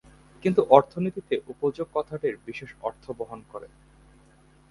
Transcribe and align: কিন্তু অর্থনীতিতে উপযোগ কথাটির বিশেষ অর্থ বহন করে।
কিন্তু 0.43 0.61
অর্থনীতিতে 0.69 1.35
উপযোগ 1.47 1.87
কথাটির 1.93 2.35
বিশেষ 2.47 2.69
অর্থ 2.81 3.03
বহন 3.11 3.39
করে। 3.51 3.67